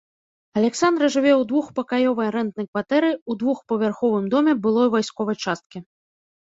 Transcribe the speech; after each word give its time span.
Аляксандра 0.59 1.09
жыве 1.15 1.29
ў 1.33 1.47
двухпакаёвай 1.51 2.29
арэнднай 2.31 2.65
кватэры 2.73 3.11
ў 3.29 3.41
двухпавярховым 3.45 4.25
доме 4.35 4.53
былой 4.67 4.87
вайсковай 4.99 5.35
часткі. 5.47 5.77